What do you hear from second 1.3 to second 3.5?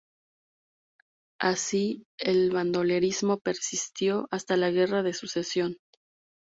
Así el bandolerismo